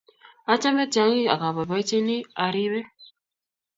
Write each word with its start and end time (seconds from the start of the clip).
Achame 0.51 0.83
tyong'ik 0.93 1.31
ak 1.33 1.41
apoipoenjini 1.49 2.17
aripe 2.45 2.81